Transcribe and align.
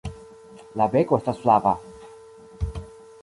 La 0.81 0.87
beko 0.95 1.19
estas 1.21 1.43
flava. 1.43 1.73